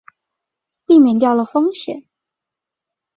[0.87, 2.05] 避免掉了风险